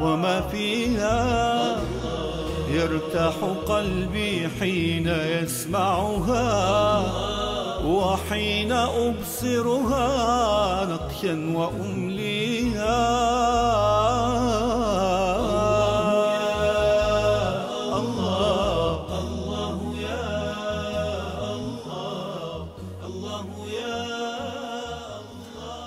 وما 0.00 0.40
فيها. 0.40 1.76
يرتاح 2.70 3.34
قلبي 3.68 4.48
حين 4.60 5.08
يسمعها 5.08 6.46
وحين 7.86 8.72
أبصرها 8.72 10.08
نقشا 10.84 11.52
وأمليها. 11.54 13.06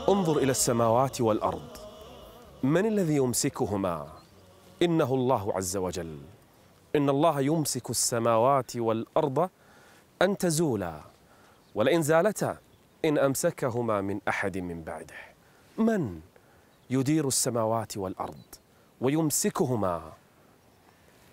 انظر 0.09 0.37
إلى 0.37 0.52
السماوات 0.52 1.21
والأرض. 1.21 1.78
من 2.63 2.85
الذي 2.85 3.15
يمسكهما؟ 3.15 4.07
إنه 4.81 5.13
الله 5.13 5.53
عز 5.55 5.77
وجل. 5.77 6.17
إن 6.95 7.09
الله 7.09 7.41
يمسك 7.41 7.89
السماوات 7.89 8.77
والأرض 8.77 9.49
أن 10.21 10.38
تزولا 10.38 11.02
ولئن 11.75 12.02
زالتا 12.02 12.57
إن 13.05 13.17
أمسكهما 13.17 14.02
من 14.02 14.19
أحد 14.27 14.57
من 14.57 14.83
بعده. 14.83 15.15
من 15.77 16.19
يدير 16.89 17.27
السماوات 17.27 17.97
والأرض 17.97 18.43
ويمسكهما؟ 19.02 20.13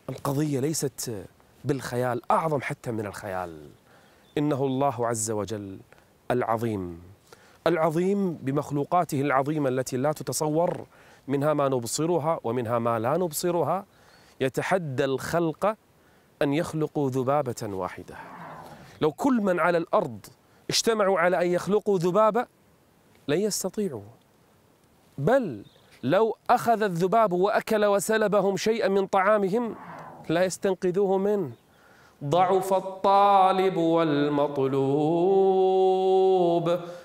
القضية 0.09 0.61
ليست 0.61 1.25
بالخيال 1.65 2.31
أعظم 2.31 2.61
حتى 2.61 2.91
من 2.91 3.07
الخيال. 3.07 3.71
إنه 4.39 4.65
الله 4.65 5.07
عز 5.07 5.31
وجل 5.31 5.79
العظيم. 6.31 7.03
العظيم 7.67 8.35
بمخلوقاته 8.35 9.21
العظيمة 9.21 9.69
التي 9.69 9.97
لا 9.97 10.13
تتصور 10.13 10.87
منها 11.29 11.55
ما 11.55 11.69
نبصرها 11.69 12.41
ومنها 12.45 12.79
ما 12.79 12.99
لا 12.99 13.17
نبصرها. 13.17 13.87
يتحدى 14.41 15.05
الخلق 15.05 15.77
أن 16.43 16.53
يخلقوا 16.53 17.11
ذبابة 17.11 17.63
واحدة. 17.63 18.15
لو 19.01 19.13
كل 19.13 19.41
من 19.41 19.61
على 19.61 19.79
الأرض 19.79 20.27
اجتمعوا 20.71 21.19
على 21.19 21.43
أن 21.43 21.47
يخلقوا 21.47 21.99
ذبابة 21.99 22.47
لن 23.29 23.41
يستطيعوا. 23.41 24.03
بل 25.19 25.65
لو 26.03 26.37
أخذ 26.51 26.83
الذباب 26.83 27.33
وأكل 27.33 27.85
وسلبهم 27.85 28.57
شيئا 28.57 28.89
من 28.89 29.07
طعامهم 29.07 29.77
لا 30.29 30.45
يستنقذوه 30.45 31.19
منه 31.19 31.51
ضعف 32.25 32.75
الطالب 32.75 33.77
والمطلوب. 33.77 34.77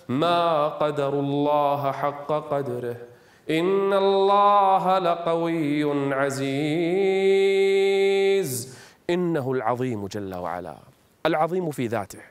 ما 0.09 0.68
قدر 0.68 1.14
الله 1.14 1.92
حق 1.92 2.28
قدره. 2.28 3.11
إن 3.50 3.94
الله 3.94 5.00
لقوي 5.00 6.13
عزيز. 6.13 6.52
إنه 9.09 9.52
العظيم 9.52 10.07
جل 10.07 10.35
وعلا 10.35 10.78
العظيم 11.25 11.72
في 11.72 11.88
ذاته 11.88 12.22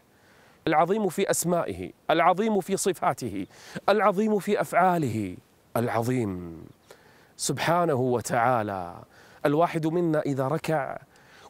العظيم 0.66 1.08
في 1.08 1.30
أسمائه 1.30 1.90
العظيم 2.10 2.60
في 2.60 2.76
صفاته 2.76 3.46
العظيم 3.88 4.38
في 4.38 4.60
أفعاله 4.60 5.36
العظيم. 5.76 6.62
سبحانه 7.36 7.94
وتعالى. 7.94 8.94
الواحد 9.46 9.86
منا 9.86 10.20
إذا 10.20 10.48
ركع 10.48 10.98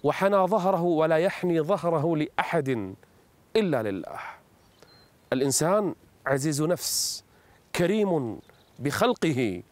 وحنى 0.02 0.36
ظهره 0.36 0.82
ولا 0.82 1.16
يحني 1.16 1.60
ظهره 1.60 2.16
لأحد 2.16 2.94
إلا 3.56 3.82
لله. 3.82 4.20
الإنسان 5.32 5.94
عزيز 6.26 6.62
نفس 6.62 7.24
كريم 7.76 8.38
بخلقه 8.80 9.62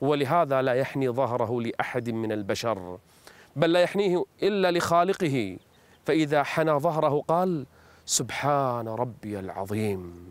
ولهذا 0.00 0.62
لا 0.62 0.72
يحني 0.72 1.08
ظهره 1.08 1.60
لأحد 1.60 2.10
من 2.10 2.32
البشر 2.32 2.98
بل 3.56 3.72
لا 3.72 3.80
يحنيه 3.80 4.24
إلا 4.42 4.70
لخالقه. 4.70 5.56
فإذا 6.04 6.42
حنى 6.42 6.72
ظهره 6.72 7.22
قال 7.28 7.66
سبحان 8.06 8.88
ربي 8.88 9.38
العظيم 9.38 10.28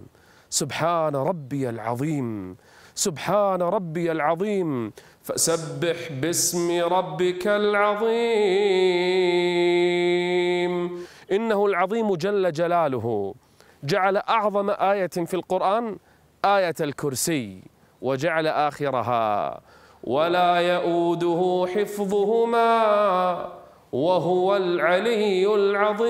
سبحان 0.49 1.15
ربي 1.15 1.69
العظيم 1.69 2.57
سبحان 2.95 3.61
ربي 3.61 4.11
العظيم 4.11 4.91
فسبح 5.23 6.11
باسم 6.11 6.81
ربك 6.81 7.47
العظيم. 7.47 8.09
إنه 11.31 11.65
العظيم 11.65 12.15
جل 12.15 12.51
جلاله. 12.51 13.35
جعل 13.83 14.17
أعظم 14.17 14.69
آية 14.69 15.07
في 15.07 15.33
القرآن 15.33 15.97
آية 16.45 16.75
الكرسي. 16.81 17.61
وجعل 18.01 18.47
آخرها 18.47 19.61
ولا 20.03 20.55
يؤوده 20.55 21.67
حفظهما 21.75 22.69
وهو 23.91 24.57
العلي 24.57 25.55
العظيم. 25.55 26.09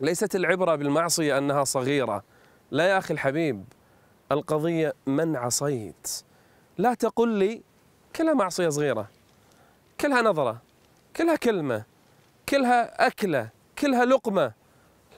ليست 0.00 0.36
العبرة 0.36 0.74
بالمعصية 0.74 1.38
أنها 1.38 1.64
صغيرة. 1.64 2.22
لا 2.70 2.88
يا 2.88 2.98
أخي 2.98 3.14
الحبيب 3.14 3.64
القضية 4.32 4.92
من 5.06 5.36
عصيت. 5.36 6.08
لا 6.78 6.94
تقل 6.94 7.28
لي 7.28 7.62
كلها 8.16 8.34
معصية 8.34 8.68
صغيرة 8.68 9.06
كلها 10.00 10.22
نظرة 10.22 10.56
كلها 11.16 11.36
كلمة 11.36 11.84
كلها 12.48 13.06
أكلة 13.06 13.48
كلها 13.78 14.04
لقمة. 14.04 14.52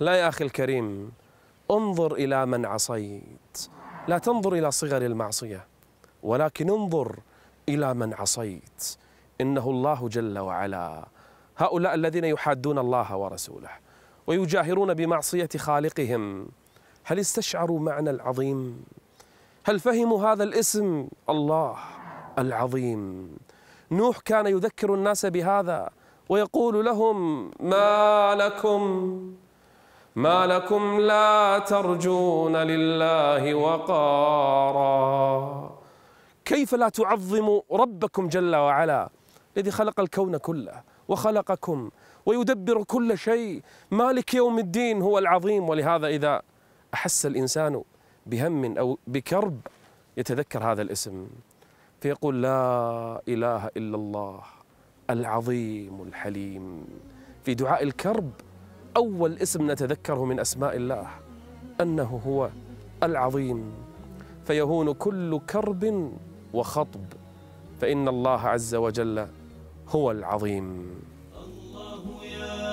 لا 0.00 0.14
يا 0.14 0.28
أخي 0.28 0.44
الكريم 0.44 1.12
انظر 1.70 2.14
إلى 2.14 2.46
من 2.46 2.66
عصيت. 2.66 3.68
لا 4.08 4.18
تنظر 4.18 4.52
إلى 4.52 4.70
صغر 4.70 5.02
المعصية 5.02 5.66
ولكن 6.22 6.70
انظر 6.70 7.18
إلى 7.68 7.94
من 7.94 8.14
عصيت. 8.14 8.96
إنه 9.40 9.70
الله 9.70 10.08
جل 10.08 10.38
وعلا. 10.38 11.06
هؤلاء 11.56 11.94
الذين 11.94 12.24
يحادون 12.24 12.78
الله 12.78 13.16
ورسوله 13.16 13.70
ويجاهرون 14.26 14.94
بمعصية 14.94 15.48
خالقهم. 15.56 16.48
هل 17.04 17.18
استشعروا 17.18 17.80
معنى 17.80 18.10
العظيم؟ 18.10 18.84
هل 19.64 19.80
فهموا 19.80 20.32
هذا 20.32 20.44
الاسم؟ 20.44 21.08
الله 21.30 21.76
العظيم. 22.38 23.36
نوح 23.90 24.18
كان 24.18 24.46
يذكر 24.46 24.94
الناس 24.94 25.26
بهذا 25.26 25.90
ويقول 26.28 26.84
لهم 26.84 27.50
ما 27.60 28.34
لكم 28.34 29.34
ما 30.16 30.46
لكم 30.46 31.00
لا 31.00 31.58
ترجون 31.58 32.56
لله 32.56 33.54
وقارا. 33.54 34.94
كيف 36.44 36.74
لا 36.74 36.88
تعظموا 36.88 37.60
ربكم 37.72 38.28
جل 38.28 38.56
وعلا؟ 38.56 39.10
الذي 39.56 39.70
خلق 39.70 40.00
الكون 40.00 40.36
كله 40.36 40.82
وخلقكم 41.08 41.90
ويدبر 42.26 42.82
كل 42.82 43.18
شيء. 43.18 43.62
مالك 43.90 44.34
يوم 44.34 44.58
الدين 44.58 45.02
هو 45.02 45.18
العظيم. 45.18 45.68
ولهذا 45.68 46.06
إذا 46.06 46.42
أحس 46.94 47.26
الإنسان 47.26 47.82
بهم 48.26 48.78
أو 48.78 48.98
بكرب 49.06 49.60
يتذكر 50.16 50.64
هذا 50.64 50.82
الاسم. 50.82 51.26
فيقول 52.00 52.42
لا 52.42 53.22
إله 53.28 53.66
إلا 53.66 53.96
الله 53.96 54.40
العظيم 55.10 56.02
الحليم. 56.02 56.86
في 57.44 57.54
دعاء 57.54 57.82
الكرب 57.82 58.30
أول 58.96 59.38
اسم 59.38 59.70
نتذكره 59.70 60.24
من 60.24 60.40
أسماء 60.40 60.76
الله 60.76 61.06
أنه 61.80 62.20
هو 62.26 62.50
العظيم. 63.02 63.72
فيهون 64.46 64.92
كل 64.92 65.40
كرب 65.50 66.12
وخطب 66.54 67.04
فإن 67.80 68.08
الله 68.08 68.40
عز 68.40 68.74
وجل 68.74 69.26
هو 69.88 70.10
العظيم. 70.10 70.90
الله 71.44 72.24
يا 72.24 72.64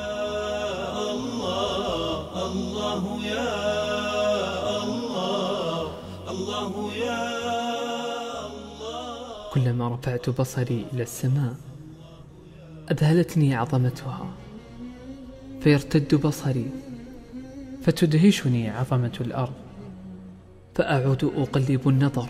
الله 1.12 2.46
الله 2.48 3.26
يا 3.26 3.50
الله 4.84 5.92
الله 6.30 6.94
يا 6.94 7.24
الله 8.46 9.50
كلما 9.54 9.90
رفعت 9.96 10.30
بصري 10.30 10.86
إلى 10.94 11.04
السماء 11.04 11.56
أذهلتني 12.92 13.56
عظمتها. 13.56 14.28
فيرتد 15.64 16.16
بصري 16.16 16.66
فتدهشني 17.84 18.70
عظمة 18.70 19.18
الأرض 19.22 19.54
فأعود 20.76 21.24
أقلب 21.24 21.90
النظر 21.90 22.30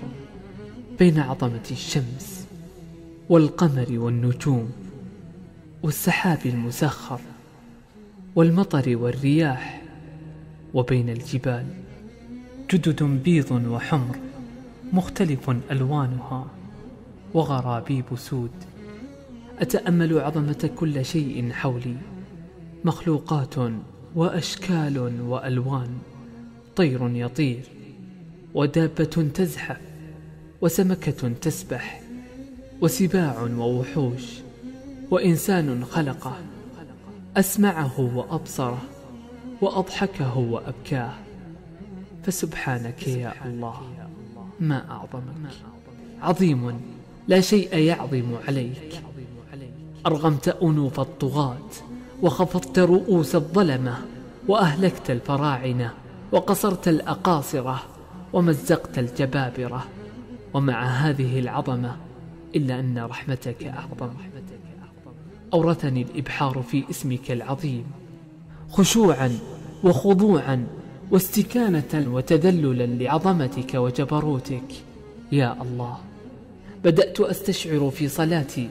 بين 0.99 1.19
عظمة 1.19 1.63
الشمس 1.71 2.47
والقمر 3.29 3.87
والنجوم 3.89 4.71
والسحاب 5.83 6.39
المسخر 6.45 7.19
والمطر 8.35 8.97
والرياح 8.97 9.81
وبين 10.73 11.09
الجبال 11.09 11.65
جدد 12.71 13.03
بيض 13.03 13.51
وحمر 13.51 14.15
مختلف 14.93 15.49
ألوانها 15.71 16.47
وغرابيب 17.33 18.05
سود 18.15 18.51
أتأمل 19.59 20.19
عظمة 20.19 20.69
كل 20.75 21.05
شيء 21.05 21.51
حولي. 21.51 21.97
مخلوقات 22.85 23.55
وأشكال 24.15 25.21
وألوان 25.21 25.97
طير 26.75 27.09
يطير 27.15 27.63
ودابة 28.53 29.03
تزحف 29.33 29.81
وسمكة 30.61 31.29
تسبح 31.41 32.01
وسباع 32.81 33.41
ووحوش 33.41 34.23
وإنسان 35.11 35.85
خلقه 35.85 36.37
أسمعه 37.37 37.99
وأبصره 38.15 38.81
وأضحكه 39.61 40.37
وأبكاه. 40.37 41.13
فسبحانك 42.23 43.07
يا 43.07 43.33
الله 43.45 43.81
ما 44.59 44.91
أعظمك. 44.91 45.51
عظيم 46.21 46.81
لا 47.27 47.41
شيء 47.41 47.77
يعظم 47.77 48.35
عليك. 48.47 49.01
أرغمت 50.05 50.47
أنوف 50.47 50.99
الطغاة. 50.99 51.69
وخفضت 52.21 52.79
رؤوس 52.79 53.35
الظلمة 53.35 53.97
وأهلكت 54.47 55.11
الفراعنة 55.11 55.93
وقصرت 56.31 56.87
الأقاصرة 56.87 57.83
ومزقت 58.33 58.99
الجبابرة 58.99 59.85
ومع 60.53 60.83
هذه 60.85 61.39
العظمة 61.39 61.95
إلا 62.55 62.79
أن 62.79 62.99
رحمتك 62.99 63.63
أعظم. 63.63 64.09
أورثني 65.53 66.01
الإبحار 66.01 66.63
في 66.67 66.83
اسمك 66.89 67.31
العظيم 67.31 67.83
خشوعا 68.69 69.39
وخضوعا 69.83 70.67
واستكانة 71.11 72.07
وتذللا 72.07 73.03
لعظمتك 73.03 73.75
وجبروتك. 73.75 74.73
يا 75.31 75.61
الله 75.61 75.97
بدأت 76.83 77.19
أستشعر 77.19 77.89
في 77.89 78.07
صلاتي 78.07 78.69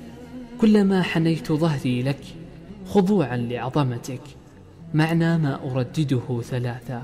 كلما 0.61 1.03
حنيت 1.03 1.53
ظهري 1.53 2.03
لك. 2.03 2.40
خضوعا 2.91 3.37
لعظمتك 3.37 4.21
معنى 4.95 5.39
ما 5.39 5.61
أردده 5.65 6.41
ثلاثا 6.43 7.03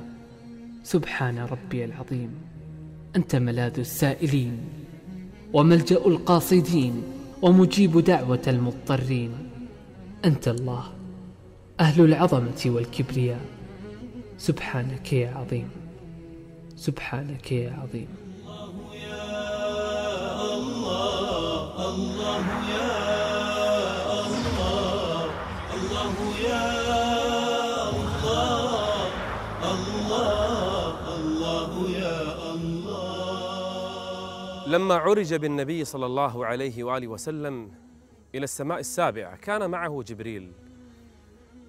سبحان 0.83 1.39
ربي 1.39 1.85
العظيم. 1.85 2.31
أنت 3.17 3.37
ملاذ 3.37 3.79
السائلين 3.79 4.59
وملجأ 5.53 5.97
القاصدين 6.07 7.03
ومجيب 7.43 7.99
دعوة 7.99 8.43
المضطرين. 8.47 9.33
أنت 10.25 10.49
الله 10.49 10.85
أهل 11.81 12.05
العظمة 12.05 12.63
والكبرياء. 12.67 13.41
سبحانك 14.39 15.13
يا 15.13 15.31
عظيم. 15.31 15.69
سبحانك 16.77 17.53
يا 17.53 17.73
عظيم. 17.73 18.09
لما 34.67 34.95
عرج 34.95 35.35
بالنبي 35.35 35.85
صلى 35.85 36.07
الله 36.07 36.47
عليه 36.47 36.85
وآله 36.85 37.09
وسلم 37.09 37.71
إلى 38.35 38.45
السماء 38.45 38.79
السابعة 38.79 39.37
كان 39.37 39.71
معه 39.71 40.03
جبريل. 40.03 40.53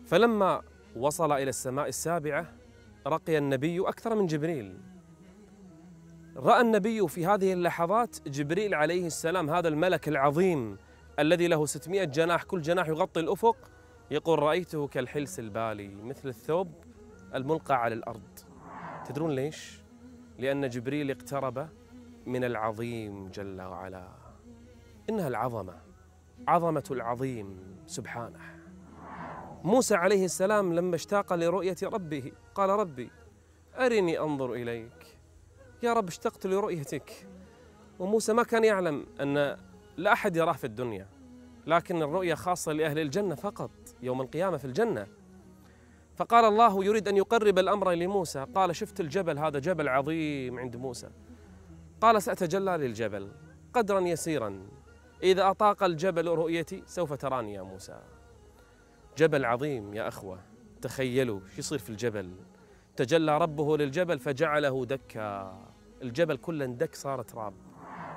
فلما 0.05 0.61
وصل 0.95 1.31
إلى 1.31 1.49
السماء 1.49 1.87
السابعة 1.87 2.53
رقي 3.07 3.37
النبي 3.37 3.79
أكثر 3.79 4.15
من 4.15 4.25
جبريل. 4.25 4.77
رأى 6.37 6.61
النبي 6.61 7.07
في 7.07 7.25
هذه 7.25 7.53
اللحظات 7.53 8.27
جبريل 8.27 8.73
عليه 8.73 9.07
السلام 9.07 9.49
هذا 9.49 9.67
الملك 9.67 10.07
العظيم 10.07 10.77
الذي 11.19 11.47
له 11.47 11.65
600 11.65 12.03
جناح 12.03 12.43
كل 12.43 12.61
جناح 12.61 12.87
يغطي 12.87 13.19
الأفق 13.19 13.57
يقول 14.11 14.39
رأيته 14.39 14.87
كالحلس 14.87 15.39
البالي 15.39 15.95
مثل 15.95 16.29
الثوب 16.29 16.71
الملقى 17.35 17.81
على 17.81 17.95
الأرض. 17.95 18.39
تدرون 19.05 19.31
ليش؟ 19.31 19.81
لأن 20.39 20.69
جبريل 20.69 21.11
اقترب 21.11 21.69
من 22.27 22.43
العظيم 22.43 23.27
جل 23.27 23.61
وعلا. 23.61 24.07
إنها 25.09 25.27
العظمة 25.27 25.75
عظمة 26.47 26.83
العظيم 26.91 27.59
سبحانه. 27.85 28.39
موسى 29.63 29.95
عليه 29.95 30.25
السلام 30.25 30.73
لما 30.73 30.95
اشتاق 30.95 31.33
لرؤية 31.33 31.75
ربه 31.83 32.31
قال 32.55 32.69
ربي 32.69 33.11
أرني 33.75 34.19
أنظر 34.19 34.53
إليك. 34.53 35.17
يا 35.83 35.93
رب 35.93 36.07
اشتقت 36.07 36.47
لرؤيتك. 36.47 37.27
وموسى 37.99 38.33
ما 38.33 38.43
كان 38.43 38.63
يعلم 38.63 39.05
أن 39.21 39.57
لا 39.97 40.13
أحد 40.13 40.35
يراه 40.35 40.53
في 40.53 40.63
الدنيا 40.63 41.07
لكن 41.67 42.01
الرؤية 42.01 42.33
خاصة 42.33 42.71
لأهل 42.71 42.99
الجنة 42.99 43.35
فقط 43.35 43.71
يوم 44.01 44.21
القيامة 44.21 44.57
في 44.57 44.65
الجنة. 44.65 45.07
فقال 46.15 46.45
الله 46.45 46.85
يريد 46.85 47.07
أن 47.07 47.17
يقرب 47.17 47.59
الأمر 47.59 47.91
لموسى. 47.91 48.45
قال 48.55 48.75
شفت 48.75 48.99
الجبل 48.99 49.39
هذا 49.39 49.59
جبل 49.59 49.89
عظيم 49.89 50.59
عند 50.59 50.75
موسى. 50.75 51.09
قال 52.01 52.23
سأتجلى 52.23 52.77
للجبل 52.77 53.31
قدرا 53.73 53.99
يسيرا. 53.99 54.67
إذا 55.23 55.49
أطاق 55.49 55.83
الجبل 55.83 56.27
رؤيتي 56.27 56.83
سوف 56.85 57.13
تراني 57.13 57.53
يا 57.53 57.61
موسى. 57.61 57.99
جبل 59.17 59.45
عظيم 59.45 59.93
يا 59.93 60.07
أخوة 60.07 60.39
تخيلوا 60.81 61.39
شو 61.39 61.59
يصير 61.59 61.79
في 61.79 61.89
الجبل. 61.89 62.35
تجلى 62.95 63.37
ربه 63.37 63.77
للجبل 63.77 64.19
فجعله 64.19 64.85
دكا. 64.85 65.57
الجبل 66.01 66.37
كله 66.37 66.65
اندك 66.65 66.95
صار 66.95 67.21
تراب 67.21 67.53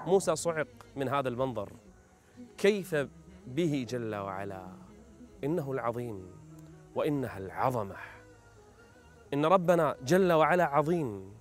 موسى 0.06 0.36
صعق 0.36 0.68
من 0.96 1.08
هذا 1.08 1.28
المنظر. 1.28 1.72
كيف 2.58 2.96
به 3.46 3.86
جل 3.88 4.14
وعلا؟ 4.14 4.66
إنه 5.44 5.72
العظيم 5.72 6.26
وإنها 6.94 7.38
العظمة. 7.38 7.96
إن 9.34 9.44
ربنا 9.46 9.96
جل 10.04 10.32
وعلا 10.32 10.64
عظيم. 10.64 11.32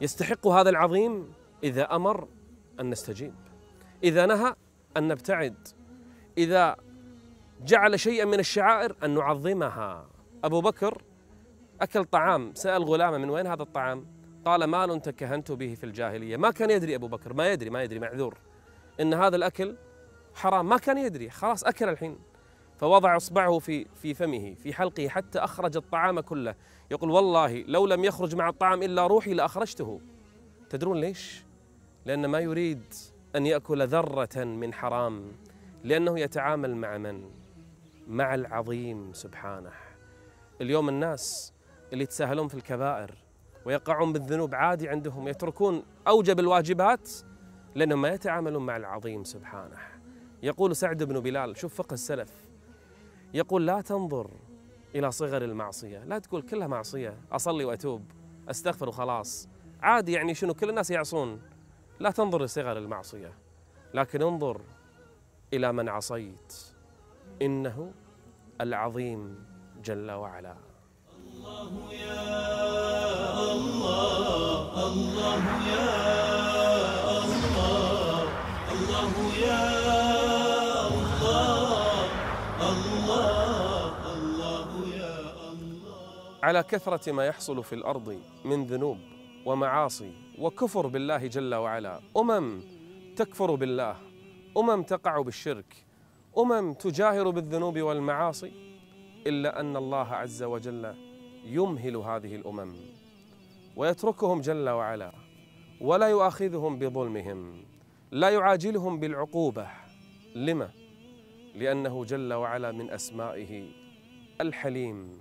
يستحق 0.00 0.46
هذا 0.46 0.70
العظيم 0.70 1.32
إذا 1.64 1.96
أمر 1.96 2.28
أن 2.80 2.90
نستجيب. 2.90 3.34
إذا 4.04 4.26
نهى 4.26 4.54
أن 4.96 5.08
نبتعد. 5.08 5.68
إذا 6.38 6.76
جعل 7.64 8.00
شيئا 8.00 8.24
من 8.24 8.38
الشعائر 8.38 8.96
أن 9.04 9.14
نعظمها. 9.14 10.08
أبو 10.44 10.60
بكر 10.60 11.02
أكل 11.80 12.04
طعام. 12.04 12.54
سأل 12.54 12.84
غلامه 12.84 13.18
من 13.18 13.30
وين 13.30 13.46
هذا 13.46 13.62
الطعام؟ 13.62 14.06
قال 14.44 14.64
مال 14.64 15.02
تكهنت 15.02 15.52
به 15.52 15.74
في 15.74 15.84
الجاهلية. 15.84 16.36
ما 16.36 16.50
كان 16.50 16.70
يدري 16.70 16.94
أبو 16.94 17.08
بكر 17.08 17.32
ما 17.32 17.52
يدري 17.52 17.70
ما 17.70 17.82
يدري 17.82 17.98
معذور. 17.98 18.38
إن 19.00 19.14
هذا 19.14 19.36
الأكل 19.36 19.76
حرام 20.34 20.68
ما 20.68 20.76
كان 20.76 20.98
يدري. 20.98 21.30
خلاص 21.30 21.64
أكل 21.64 21.88
الحين. 21.88 22.18
فوضع 22.78 23.16
إصبعه 23.16 23.58
في 23.58 23.86
في 23.94 24.14
فمه 24.14 24.54
في 24.54 24.72
حلقه 24.72 25.08
حتى 25.08 25.38
أخرج 25.38 25.76
الطعام 25.76 26.20
كله. 26.20 26.54
يقول 26.90 27.10
والله 27.10 27.64
لو 27.66 27.86
لم 27.86 28.04
يخرج 28.04 28.34
مع 28.34 28.48
الطعام 28.48 28.82
إلا 28.82 29.06
روحي 29.06 29.34
لأخرجته. 29.34 30.00
تدرون 30.70 31.00
ليش؟ 31.00 31.44
لأن 32.04 32.26
ما 32.26 32.40
يريد 32.40 32.94
أن 33.36 33.46
يأكل 33.46 33.86
ذرة 33.86 34.44
من 34.44 34.74
حرام 34.74 35.32
لأنه 35.84 36.20
يتعامل 36.20 36.76
مع 36.76 36.98
من؟ 36.98 37.30
مع 38.08 38.34
العظيم 38.34 39.12
سبحانه. 39.12 39.72
اليوم 40.60 40.88
الناس 40.88 41.52
اللي 41.92 42.04
يتساهلون 42.04 42.48
في 42.48 42.54
الكبائر 42.54 43.14
ويقعون 43.64 44.12
بالذنوب 44.12 44.54
عادي 44.54 44.88
عندهم 44.88 45.28
يتركون 45.28 45.82
أوجب 46.08 46.40
الواجبات 46.40 47.10
لأنهم 47.74 48.02
ما 48.02 48.08
يتعاملون 48.08 48.66
مع 48.66 48.76
العظيم 48.76 49.24
سبحانه. 49.24 49.76
يقول 50.42 50.76
سعد 50.76 51.02
بن 51.02 51.20
بلال 51.20 51.56
شوف 51.56 51.74
فقه 51.74 51.94
السلف 51.94 52.32
يقول 53.34 53.66
لا 53.66 53.80
تنظر 53.80 54.30
إلى 54.94 55.10
صغر 55.10 55.44
المعصية. 55.44 56.04
لا 56.04 56.18
تقول 56.18 56.42
كلها 56.42 56.66
معصية 56.66 57.14
أصلي 57.32 57.64
وأتوب 57.64 58.02
أستغفر 58.48 58.88
وخلاص. 58.88 59.48
عادي 59.82 60.12
يعني 60.12 60.34
شنو؟ 60.34 60.54
كل 60.54 60.70
الناس 60.70 60.90
يعصون. 60.90 61.40
لا 62.00 62.10
تنظر 62.10 62.42
لصغر 62.42 62.78
المعصية 62.78 63.32
لكن 63.94 64.22
انظر 64.22 64.60
إلى 65.52 65.72
من 65.72 65.88
عصيت. 65.88 66.54
إنه 67.42 67.92
العظيم 68.60 69.44
جل 69.84 70.10
وعلا. 70.10 70.56
الله 71.26 71.92
يا 71.92 73.52
الله 73.52 74.86
الله 74.86 75.44
يا 75.68 75.98
الله 77.18 78.22
الله 78.76 79.12
يا 84.96 85.38
الله 85.52 86.38
على 86.42 86.62
كثرة 86.62 87.12
ما 87.12 87.26
يحصل 87.26 87.64
في 87.64 87.74
الأرض 87.74 88.20
من 88.44 88.66
ذنوب. 88.66 88.98
ومعاصي 89.46 90.12
وكفر 90.38 90.86
بالله 90.86 91.26
جل 91.26 91.54
وعلا. 91.54 92.00
أمم 92.16 92.60
تكفر 93.16 93.54
بالله 93.54 93.96
أمم 94.56 94.82
تقع 94.82 95.20
بالشرك 95.20 95.84
أمم 96.38 96.72
تجاهر 96.72 97.30
بالذنوب 97.30 97.78
والمعاصي 97.78 98.52
إلا 99.26 99.60
أن 99.60 99.76
الله 99.76 100.06
عز 100.06 100.42
وجل 100.42 100.94
يمهل 101.44 101.96
هذه 101.96 102.36
الأمم 102.36 102.72
ويتركهم 103.76 104.40
جل 104.40 104.68
وعلا 104.68 105.12
ولا 105.80 106.06
يؤاخذهم 106.06 106.78
بظلمهم 106.78 107.64
لا 108.10 108.28
يعاجلهم 108.28 109.00
بالعقوبة. 109.00 109.68
لما؟ 110.34 110.70
لأنه 111.54 112.04
جل 112.04 112.32
وعلا 112.32 112.72
من 112.72 112.90
أسمائه 112.90 113.68
الحليم 114.40 115.20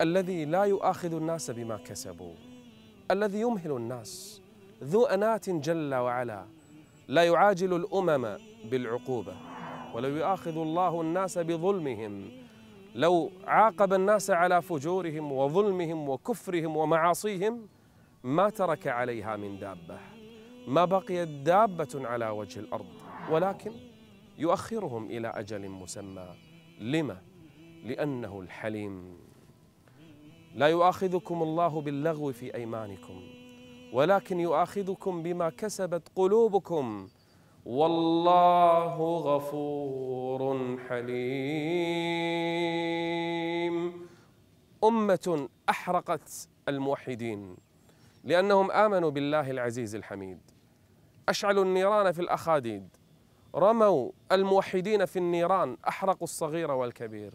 الذي 0.00 0.44
لا 0.44 0.64
يؤاخذ 0.64 1.14
الناس 1.14 1.50
بما 1.50 1.76
كسبوا. 1.76 2.49
الذي 3.10 3.40
يمهل 3.40 3.72
الناس 3.72 4.42
ذو 4.84 5.04
أنات 5.04 5.50
جل 5.50 5.94
وعلا 5.94 6.46
لا 7.08 7.24
يعاجل 7.24 7.74
الأمم 7.76 8.36
بالعقوبة 8.70 9.34
ولو 9.94 10.08
يؤاخذ 10.08 10.58
الله 10.58 11.00
الناس 11.00 11.38
بظلمهم 11.38 12.30
لو 12.94 13.30
عاقب 13.46 13.92
الناس 13.92 14.30
على 14.30 14.62
فجورهم 14.62 15.32
وظلمهم 15.32 16.08
وكفرهم 16.08 16.76
ومعاصيهم 16.76 17.66
ما 18.24 18.50
ترك 18.50 18.86
عليها 18.86 19.36
من 19.36 19.58
دابة 19.58 19.98
ما 20.68 20.84
بقيت 20.84 21.28
دابة 21.28 21.88
على 21.94 22.28
وجه 22.28 22.60
الأرض 22.60 22.86
ولكن 23.30 23.72
يؤخرهم 24.38 25.06
إلى 25.06 25.28
أجل 25.28 25.68
مسمى 25.68 26.26
لما؟ 26.80 27.16
لأنه 27.84 28.40
الحليم 28.40 29.16
لا 30.54 30.66
يؤاخذكم 30.66 31.42
الله 31.42 31.80
باللغو 31.80 32.32
في 32.32 32.54
أيمانكم 32.54 33.22
ولكن 33.92 34.40
يؤاخذكم 34.40 35.22
بما 35.22 35.50
كسبت 35.50 36.08
قلوبكم. 36.16 37.08
والله 37.66 38.96
غفور 39.18 40.78
حليم. 40.88 41.20
أمة 44.84 45.48
أحرقت 45.70 46.48
الموحدين 46.68 47.56
لأنهم 48.24 48.70
آمنوا 48.70 49.10
بالله 49.10 49.50
العزيز 49.50 49.94
الحميد. 49.94 50.38
أشعلوا 51.28 51.64
النيران 51.64 52.12
في 52.12 52.20
الأخاديد. 52.20 52.88
رموا 53.54 54.10
الموحدين 54.32 55.04
في 55.04 55.18
النيران 55.18 55.76
أحرقوا 55.88 56.24
الصغير 56.24 56.70
والكبير. 56.70 57.34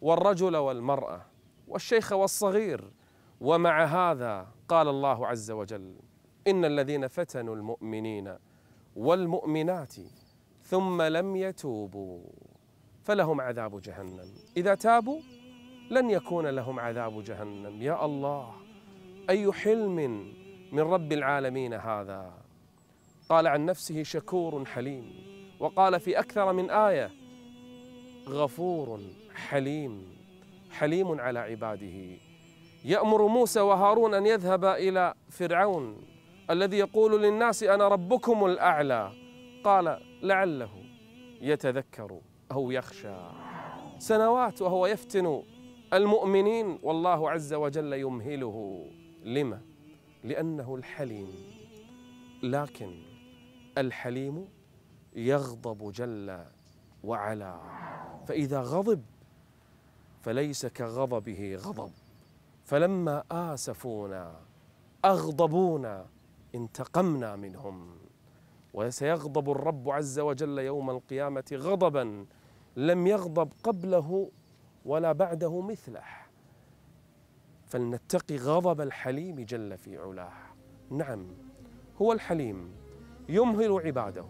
والرجل 0.00 0.56
والمرأة. 0.56 1.29
والشيخ 1.70 2.12
والصغير. 2.12 2.90
ومع 3.40 3.84
هذا 3.84 4.48
قال 4.68 4.88
الله 4.88 5.26
عز 5.26 5.50
وجل 5.50 5.94
إن 6.46 6.64
الذين 6.64 7.08
فتنوا 7.08 7.56
المؤمنين 7.56 8.36
والمؤمنات 8.96 9.94
ثم 10.62 11.02
لم 11.02 11.36
يتوبوا 11.36 12.20
فلهم 13.04 13.40
عذاب 13.40 13.80
جهنم. 13.80 14.28
إذا 14.56 14.74
تابوا 14.74 15.20
لن 15.90 16.10
يكون 16.10 16.46
لهم 16.46 16.80
عذاب 16.80 17.24
جهنم. 17.24 17.82
يا 17.82 18.04
الله 18.04 18.54
أي 19.30 19.52
حلم 19.52 19.96
من 20.72 20.80
رب 20.80 21.12
العالمين 21.12 21.74
هذا؟ 21.74 22.32
قال 23.28 23.46
عن 23.46 23.66
نفسه 23.66 24.02
شكور 24.02 24.64
حليم. 24.64 25.12
وقال 25.60 26.00
في 26.00 26.18
أكثر 26.18 26.52
من 26.52 26.70
آية 26.70 27.10
غفور 28.28 29.00
حليم. 29.34 30.19
حليم 30.70 31.20
على 31.20 31.38
عباده. 31.38 32.18
يأمر 32.84 33.26
موسى 33.26 33.60
وهارون 33.60 34.14
أن 34.14 34.26
يذهبا 34.26 34.76
إلى 34.76 35.14
فرعون 35.28 35.96
الذي 36.50 36.78
يقول 36.78 37.22
للناس 37.22 37.62
أنا 37.62 37.88
ربكم 37.88 38.44
الأعلى. 38.44 39.12
قال 39.64 40.00
لعله 40.22 40.70
يتذكر 41.40 42.20
أو 42.52 42.70
يخشى. 42.70 43.16
سنوات 43.98 44.62
وهو 44.62 44.86
يفتن 44.86 45.42
المؤمنين 45.92 46.78
والله 46.82 47.30
عز 47.30 47.54
وجل 47.54 47.92
يمهله. 47.92 48.86
لما؟ 49.24 49.60
لأنه 50.24 50.74
الحليم. 50.74 51.28
لكن 52.42 52.94
الحليم 53.78 54.48
يغضب 55.16 55.92
جل 55.92 56.44
وعلا. 57.04 57.60
فإذا 58.26 58.60
غضب 58.60 59.02
فليس 60.20 60.66
كغضبه 60.66 61.56
غضب. 61.60 61.90
فلما 62.64 63.24
آسفونا 63.30 64.36
أغضبونا 65.04 66.06
انتقمنا 66.54 67.36
منهم. 67.36 67.90
وسيغضب 68.74 69.50
الرب 69.50 69.90
عز 69.90 70.18
وجل 70.18 70.58
يوم 70.58 70.90
القيامة 70.90 71.44
غضبا 71.52 72.26
لم 72.76 73.06
يغضب 73.06 73.52
قبله 73.62 74.30
ولا 74.84 75.12
بعده 75.12 75.60
مثله. 75.60 76.02
فلنتقي 77.66 78.36
غضب 78.36 78.80
الحليم 78.80 79.40
جل 79.40 79.78
في 79.78 79.98
علاه. 79.98 80.32
نعم 80.90 81.26
هو 82.02 82.12
الحليم 82.12 82.70
يمهل 83.28 83.72
عباده 83.72 84.26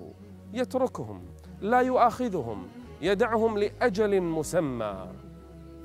يتركهم 0.53 1.23
لا 1.61 1.81
يؤاخذهم 1.81 2.69
يدعهم 3.01 3.59
لأجل 3.59 4.21
مسمى. 4.21 5.13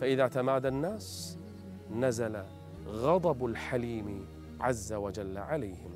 فإذا 0.01 0.27
تمادى 0.27 0.67
الناس 0.67 1.37
نزل 1.91 2.43
غضب 2.87 3.45
الحليم 3.45 4.27
عز 4.59 4.93
وجل 4.93 5.37
عليهم. 5.37 5.91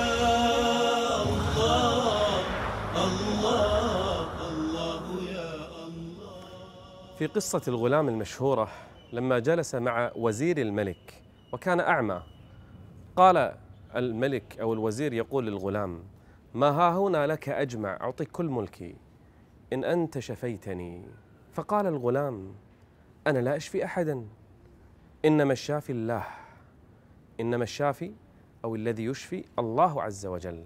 الله 1.43 2.41
الله 3.08 4.27
الله 4.50 5.31
يا 5.31 5.55
الله 5.88 6.34
في 7.17 7.27
قصة 7.27 7.62
الغلام 7.67 8.10
المشهورة 8.10 8.69
لما 9.13 9.39
جلس 9.39 9.75
مع 9.75 10.12
وزير 10.15 10.58
الملك 10.58 11.22
وكان 11.53 11.79
أعمى 11.79 12.22
قال 13.15 13.55
الملك 13.96 14.60
أو 14.60 14.74
الوزير 14.74 15.13
يقول 15.13 15.46
للغلام 15.48 16.03
ما 16.53 16.67
ها 16.67 16.98
هنا 16.98 17.27
لك 17.27 17.50
أجمع 17.50 17.98
أعطيك 18.01 18.31
كل 18.31 18.46
ملكي 18.46 18.96
إن 19.74 19.84
أنت 19.84 20.19
شفيتني. 20.19 21.05
فقال 21.53 21.88
الغلام 21.88 22.53
أنا 23.27 23.39
لا 23.39 23.55
أشفي 23.55 23.86
أحدا 23.86 24.25
إنما 25.25 25.53
الشافي 25.53 25.91
الله 25.91 26.25
إنما 27.39 27.63
الشافي 27.63 28.12
أو 28.63 28.75
الذي 28.75 29.05
يشفي 29.05 29.43
الله 29.60 30.03
عز 30.03 30.25
وجل. 30.25 30.65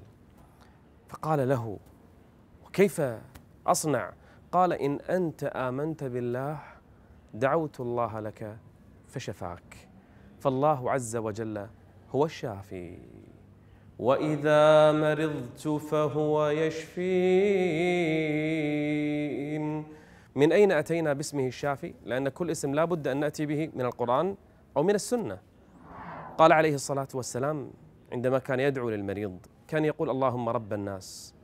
فقال 1.10 1.50
له 1.50 1.80
وكيف 2.66 3.02
أصنع؟ 3.68 4.14
قال 4.52 4.74
إن 4.74 5.00
أنت 5.00 5.44
آمنت 5.44 6.04
بالله 6.04 6.60
دعوت 7.34 7.80
الله 7.80 8.20
لك 8.20 8.58
فشفاك 9.08 9.90
فالله 10.40 10.92
عز 10.92 11.16
وجل 11.16 11.68
هو 12.16 12.26
الشافي 12.26 12.98
وإذا 14.00 14.92
مرضت 14.92 15.68
فهو 15.68 16.48
يشفين. 16.48 17.04
من 20.36 20.52
أين 20.52 20.72
أتينا 20.72 21.14
باسمه 21.14 21.48
الشافي؟ 21.48 21.94
لأن 22.06 22.30
كل 22.30 22.52
اسم 22.52 22.76
لا 22.76 22.86
بد 22.86 23.08
أن 23.08 23.18
نأتي 23.18 23.46
به 23.46 23.70
من 23.76 23.86
القرآن 23.86 24.36
أو 24.78 24.84
من 24.84 24.96
السنة. 24.96 25.38
قال 26.38 26.52
عليه 26.52 26.76
الصلاة 26.76 27.08
والسلام 27.14 27.72
عندما 28.12 28.40
كان 28.40 28.60
يدعو 28.60 28.90
للمريض 28.90 29.38
كان 29.68 29.86
يقول 29.86 30.10
اللهم 30.10 30.50
رب 30.50 30.74
الناس 30.74 31.36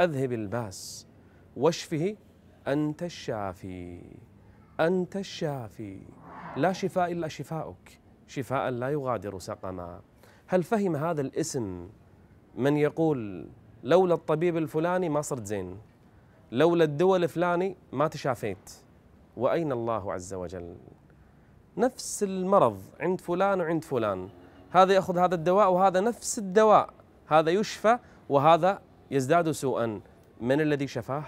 أذهب 0.00 0.32
الباس 0.32 1.06
واشفه 1.56 2.16
أنت 2.68 3.02
الشافي 3.02 4.00
أنت 4.80 5.16
الشافي 5.16 6.00
لا 6.56 6.72
شفاء 6.72 7.12
إلا 7.12 7.28
شفاؤك. 7.28 8.00
شفاء 8.28 8.70
لا 8.70 8.88
يغادر 8.88 9.38
سقما. 9.38 10.00
هل 10.46 10.62
فهم 10.62 10.96
هذا 10.96 11.20
الاسم 11.20 11.88
من 12.56 12.76
يقول 12.76 13.46
لولا 13.84 14.14
الطبيب 14.14 14.56
الفلاني 14.56 15.08
ما 15.08 15.20
صرت 15.20 15.46
زين؟ 15.46 15.78
لولا 16.52 16.84
الدواء 16.84 17.16
الفلاني 17.16 17.76
ما 17.92 18.08
تشافيت. 18.08 18.72
وأين 19.36 19.72
الله 19.72 20.12
عز 20.12 20.34
وجل؟ 20.34 20.76
نفس 21.76 22.22
المرض 22.22 22.82
عند 23.00 23.20
فلان 23.20 23.60
وعند 23.60 23.84
فلان. 23.84 24.28
هذا 24.70 24.94
يأخذ 24.94 25.18
هذا 25.18 25.34
الدواء 25.34 25.72
وهذا 25.72 26.00
نفس 26.00 26.38
الدواء. 26.38 26.90
هذا 27.26 27.50
يشفى 27.50 27.98
وهذا 28.28 28.82
يزداد 29.10 29.50
سوءا. 29.50 30.00
من 30.40 30.60
الذي 30.60 30.86
شفاه؟ 30.86 31.24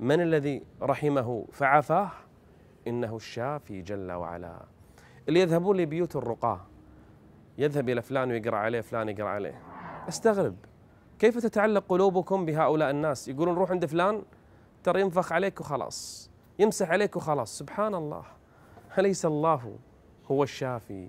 من 0.00 0.20
الذي 0.20 0.62
رحمه 0.82 1.46
فعافاه؟ 1.52 2.10
إنه 2.86 3.16
الشافي 3.16 3.82
جل 3.82 4.12
وعلا. 4.12 4.73
اللي 5.28 5.40
يذهبون 5.40 5.76
لبيوت 5.76 6.16
الرقاة. 6.16 6.60
يذهب 7.58 7.88
إلى 7.88 8.02
فلان 8.02 8.30
ويقرأ 8.30 8.56
عليه 8.56 8.80
فلان 8.80 9.08
يقرأ 9.08 9.28
عليه. 9.28 9.62
استغرب. 10.08 10.56
كيف 11.18 11.38
تتعلق 11.38 11.84
قلوبكم 11.88 12.44
بهؤلاء 12.46 12.90
الناس؟ 12.90 13.28
يقولون 13.28 13.54
روح 13.54 13.70
عند 13.70 13.86
فلان 13.86 14.22
ترى 14.82 15.00
ينفخ 15.00 15.32
عليك 15.32 15.60
وخلاص. 15.60 16.30
يمسح 16.58 16.90
عليك 16.90 17.16
وخلاص. 17.16 17.58
سبحان 17.58 17.94
الله. 17.94 18.22
أليس 18.98 19.26
الله 19.26 19.76
هو 20.30 20.42
الشافي؟ 20.42 21.08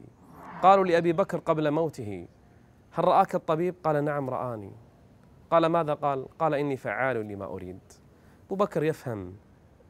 قالوا 0.64 0.86
لأبي 0.86 1.14
بكر 1.14 1.38
قبل 1.38 1.72
موته 1.72 2.28
هل 2.92 3.06
رآك 3.06 3.36
الطبيب؟ 3.36 3.76
قال 3.84 4.04
نعم 4.04 4.30
رآني. 4.30 4.72
قال 5.52 5.66
ماذا؟ 5.66 5.94
قال 5.94 6.38
قال 6.40 6.54
إني 6.54 6.78
فعال 6.78 7.18
لما 7.18 7.46
أريد. 7.46 7.80
أبو 8.46 8.56
بكر 8.56 8.84
يفهم. 8.84 9.34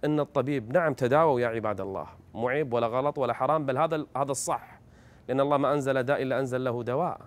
أن 0.05 0.19
الطبيب 0.19 0.73
نعم 0.73 0.93
تداووا 0.93 1.39
يا 1.39 1.47
عباد 1.47 1.81
الله 1.81 2.07
مو 2.33 2.49
عيب 2.49 2.73
ولا 2.73 2.87
غلط 2.87 3.17
ولا 3.17 3.33
حرام 3.33 3.65
بل 3.65 3.77
هذا 3.77 4.05
هذا 4.17 4.31
الصح 4.31 4.79
لأن 5.27 5.39
الله 5.39 5.57
ما 5.57 5.73
أنزل 5.73 6.03
داء 6.03 6.21
إلا 6.21 6.39
أنزل 6.39 6.63
له 6.63 6.83
دواء. 6.83 7.21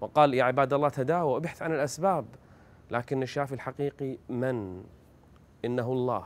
وقال 0.00 0.34
يا 0.34 0.44
عباد 0.44 0.72
الله 0.72 0.88
تداووا 0.88 1.38
ابحث 1.38 1.62
عن 1.62 1.72
الأسباب. 1.72 2.24
لكن 2.90 3.22
الشافي 3.22 3.54
الحقيقي 3.54 4.18
من؟ 4.28 4.84
إنه 5.64 5.92
الله. 5.92 6.24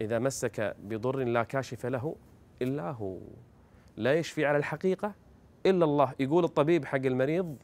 إذا 0.00 0.18
مسك 0.18 0.76
بضر 0.82 1.18
لا 1.18 1.42
كاشف 1.42 1.86
له 1.86 2.16
إلا 2.62 2.90
هو. 2.90 3.18
لا 3.96 4.14
يشفي 4.14 4.46
على 4.46 4.58
الحقيقة 4.58 5.12
إلا 5.66 5.84
الله. 5.84 6.12
يقول 6.20 6.44
الطبيب 6.44 6.84
حق 6.84 6.96
المريض 6.96 7.56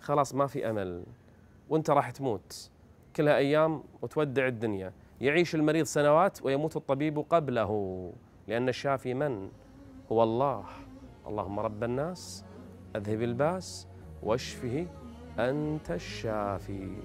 خلاص 0.00 0.34
ما 0.34 0.46
في 0.46 0.70
أمل 0.70 1.04
وأنت 1.68 1.90
راح 1.90 2.10
تموت. 2.10 2.70
كلها 3.16 3.36
أيام 3.36 3.82
وتودع 4.02 4.46
الدنيا. 4.46 4.92
يعيش 5.20 5.54
المريض 5.54 5.84
سنوات 5.84 6.42
ويموت 6.42 6.76
الطبيب 6.76 7.18
قبله. 7.18 8.12
لأن 8.48 8.68
الشافي 8.68 9.14
من؟ 9.14 9.48
هو 10.12 10.22
الله. 10.22 10.64
اللهم 11.26 11.60
رب 11.60 11.84
الناس 11.84 12.44
أذهب 12.96 13.22
الباس 13.22 13.88
واشفه 14.22 14.86
أنت 15.38 15.90
الشافي. 15.90 16.96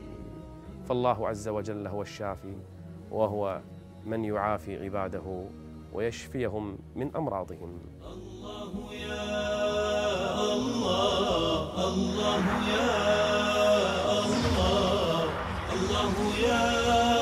فالله 0.86 1.30
عز 1.30 1.48
وجل 1.48 1.88
هو 1.88 2.02
الشافي 2.02 2.56
وهو 3.12 3.62
من 4.06 4.26
يعافي 4.26 4.84
عباده 4.84 5.46
ويشفيهم 5.94 6.78
من 6.96 7.16
أمراضهم. 7.16 7.80
الله 8.04 8.94
يا 8.94 9.24
الله 10.54 11.88
الله 11.88 12.44
يا 12.70 12.90
الله 14.20 15.24
الله 15.74 16.14
يا 16.48 17.13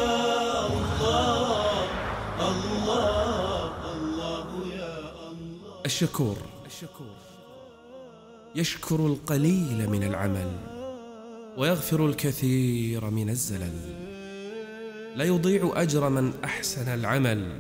الشكور. 6.02 6.38
يشكر 8.56 8.96
القليل 8.96 9.90
من 9.90 10.04
العمل 10.04 10.52
ويغفر 11.58 12.06
الكثير 12.06 13.10
من 13.10 13.30
الزلل. 13.30 13.80
لا 15.16 15.24
يضيع 15.24 15.72
أجر 15.76 16.10
من 16.10 16.34
أحسن 16.44 16.88
العمل 16.88 17.60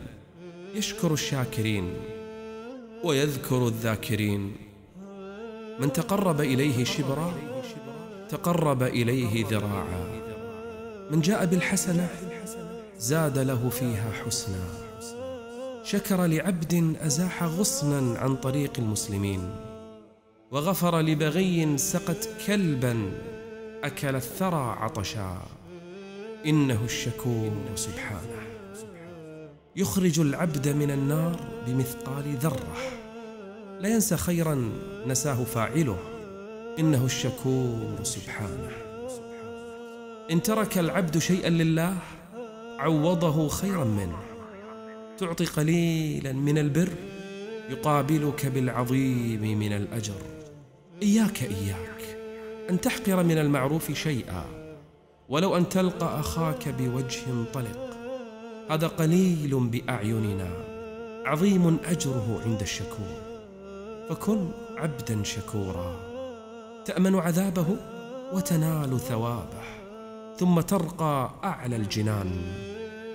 يشكر 0.75 1.13
الشاكرين 1.13 1.93
ويذكر 3.03 3.67
الذاكرين. 3.67 4.55
من 5.79 5.93
تقرب 5.93 6.41
إليه 6.41 6.83
شبرا 6.83 7.33
تقرب 8.29 8.83
إليه 8.83 9.45
ذراعا. 9.45 10.21
من 11.12 11.21
جاء 11.21 11.45
بالحسنة 11.45 12.10
زاد 13.00 13.38
له 13.38 13.69
فيها 13.69 14.12
حسنا. 14.25 14.90
شكر 15.83 16.25
لعبد 16.25 16.95
أزاح 17.01 17.43
غصنا 17.43 18.20
عن 18.20 18.35
طريق 18.35 18.72
المسلمين 18.77 19.55
وغفر 20.51 21.00
لبغي 21.00 21.77
سقت 21.77 22.29
كلبا 22.48 23.11
أكل 23.83 24.15
الثرى 24.15 24.75
عطشا. 24.79 25.41
إنه 26.46 26.79
الشكور 26.85 27.51
سبحانه. 27.75 28.41
يخرج 29.75 30.20
العبد 30.20 30.67
من 30.67 30.91
النار 30.91 31.39
بمثقال 31.67 32.35
ذرة 32.37 32.75
لا 33.79 33.89
ينسى 33.89 34.17
خيرا 34.17 34.72
نساه 35.07 35.44
فاعله. 35.44 35.98
إنه 36.79 37.05
الشكور 37.05 38.00
سبحانه. 38.03 38.72
إن 40.31 40.41
ترك 40.41 40.77
العبد 40.77 41.17
شيئا 41.17 41.50
لله 41.50 41.98
عوضه 42.79 43.48
خيرا 43.48 43.83
منه. 43.83 44.30
تعطي 45.22 45.46
قليلا 45.46 46.31
من 46.34 46.57
البر 46.57 46.90
يقابلك 47.70 48.46
بالعظيم 48.46 49.60
من 49.60 49.74
الأجر. 49.74 50.22
إياك 51.03 51.44
إياك 51.44 52.18
أن 52.70 52.81
تحقر 52.81 53.24
من 53.24 53.38
المعروف 53.38 53.92
شيئا 53.92 54.46
ولو 55.29 55.57
أن 55.57 55.70
تلقى 55.70 56.20
أخاك 56.20 56.70
بوجه 56.70 57.44
طلق. 57.53 57.90
هذا 58.70 58.88
قليل 58.88 59.60
بأعيننا 59.60 60.50
عظيم 61.25 61.77
أجره 61.86 62.42
عند 62.46 62.62
الشكور. 62.62 63.22
فكن 64.10 64.48
عبدا 64.77 65.24
شكورا 65.24 65.96
تأمن 66.86 67.16
عذابه 67.16 67.77
وتنال 68.34 69.00
ثوابه 69.00 69.64
ثم 70.38 70.62
ترقى 70.62 71.31
أعلى 71.44 71.75
الجنان. 71.75 72.31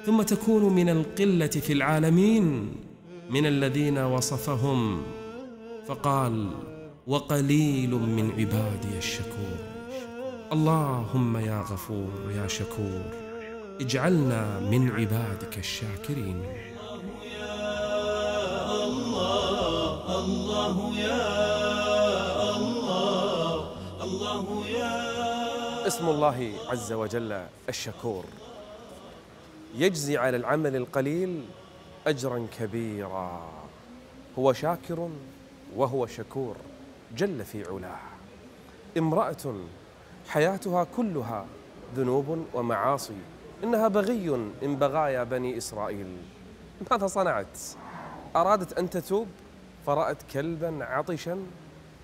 ثم 0.06 0.22
تكون 0.22 0.74
من 0.74 0.88
القلة 0.88 1.46
في 1.46 1.72
العالمين 1.72 2.74
من 3.30 3.46
الذين 3.46 3.98
وصفهم. 3.98 5.02
فقال 5.86 6.50
وقليل 7.06 7.90
من 7.90 8.30
عبادي 8.38 8.98
الشكور. 8.98 9.58
اللهم 10.52 11.36
يا 11.36 11.60
غفور 11.60 12.32
يا 12.36 12.46
شكور 12.46 13.02
اجعلنا 13.80 14.60
من 14.60 14.90
عبادك 14.90 15.58
الشاكرين. 15.58 16.42
الله 18.84 20.18
الله 20.18 20.98
يا 20.98 21.26
الله 22.56 23.70
الله 24.02 24.66
يا 24.68 25.86
اسم 25.86 26.08
الله 26.08 26.52
عز 26.68 26.92
وجل 26.92 27.46
الشكور. 27.68 28.24
يجزي 29.76 30.16
على 30.16 30.36
العمل 30.36 30.76
القليل 30.76 31.44
أجرا 32.06 32.46
كبيرا. 32.58 33.52
هو 34.38 34.52
شاكر 34.52 35.10
وهو 35.76 36.06
شكور 36.06 36.56
جل 37.16 37.44
في 37.44 37.64
علاه. 37.64 37.98
امرأة 38.98 39.54
حياتها 40.28 40.86
كلها 40.96 41.46
ذنوب 41.96 42.46
ومعاصي. 42.54 43.16
إنها 43.64 43.88
بغي 43.88 44.28
من 44.62 44.76
بغايا 44.76 45.24
بني 45.24 45.58
إسرائيل. 45.58 46.16
ماذا 46.90 47.06
صنعت؟ 47.06 47.58
أرادت 48.36 48.78
أن 48.78 48.90
تتوب؟ 48.90 49.26
فرأت 49.86 50.22
كلبا 50.32 50.84
عطشا؟ 50.84 51.46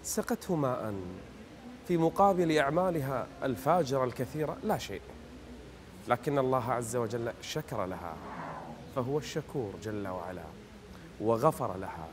سقته 0.03 0.57
ماء. 0.57 0.95
في 1.89 1.97
مقابل 1.97 2.59
أعمالها 2.59 3.27
الفاجرة 3.43 4.05
الكثيرة؟ 4.05 4.57
لا 4.63 4.79
شيء. 4.79 5.01
لكن 6.09 6.39
الله 6.39 6.73
عز 6.73 6.97
وجل 6.97 7.33
شكر 7.43 7.87
لها 7.87 8.15
فهو 8.97 9.19
الشكور 9.19 9.73
جل 9.83 10.09
وعلا 10.09 10.45
وغفر 11.21 11.77
لها 11.77 12.09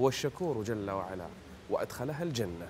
هو 0.00 0.08
الشكور 0.08 0.62
جل 0.62 0.90
وعلا 0.90 1.26
وأدخلها 1.70 2.22
الجنة. 2.22 2.68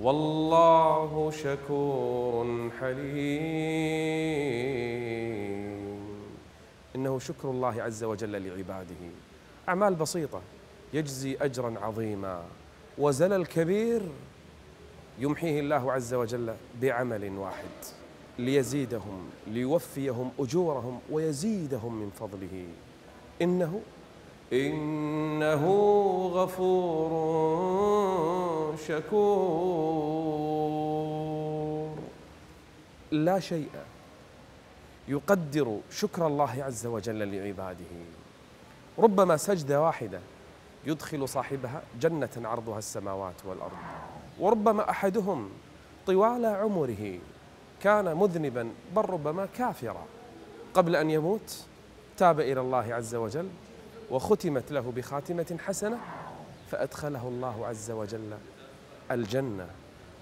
والله 0.00 1.30
شكور 1.30 2.70
حليم. 2.80 3.04
إنه 6.96 7.18
شكر 7.18 7.50
الله 7.50 7.82
عز 7.82 8.04
وجل 8.04 8.48
لعباده. 8.48 9.10
أعمال 9.68 9.94
بسيطة 9.94 10.40
يجزي 10.92 11.36
أجرا 11.40 11.74
عظيما. 11.82 12.42
وزلل 12.98 13.46
كبير 13.46 14.02
يمحيه 15.18 15.60
الله 15.60 15.92
عز 15.92 16.14
وجل 16.14 16.54
بعمل 16.82 17.38
واحد. 17.38 18.03
ليزيدهم 18.38 19.30
ليوفيهم 19.46 20.30
أجورهم 20.40 21.00
ويزيدهم 21.10 21.94
من 21.94 22.10
فضله. 22.10 22.66
إنه 23.42 23.80
إنه 24.52 25.66
غفور 26.34 27.14
شكور. 28.88 30.34
لا 33.10 33.40
شيء 33.40 33.68
يقدر 35.08 35.78
شكر 35.90 36.26
الله 36.26 36.64
عز 36.64 36.86
وجل 36.86 37.36
لعباده. 37.36 37.84
ربما 38.98 39.36
سجدة 39.36 39.82
واحدة 39.82 40.20
يدخل 40.86 41.28
صاحبها 41.28 41.82
جنة 42.00 42.30
عرضها 42.36 42.78
السماوات 42.78 43.44
والأرض. 43.44 43.76
وربما 44.40 44.90
أحدهم 44.90 45.50
طوال 46.06 46.46
عمره 46.46 47.18
كان 47.84 48.16
مذنبا 48.16 48.70
بل 48.96 49.02
ربما 49.02 49.48
كافرا. 49.58 50.04
قبل 50.74 50.96
أن 50.96 51.10
يموت 51.10 51.64
تاب 52.16 52.40
إلى 52.40 52.60
الله 52.60 52.94
عز 52.94 53.14
وجل 53.14 53.48
وختمت 54.10 54.72
له 54.72 54.92
بخاتمة 54.96 55.56
حسنة 55.66 55.98
فأدخله 56.70 57.28
الله 57.28 57.66
عز 57.66 57.90
وجل 57.90 58.30
الجنة. 59.10 59.66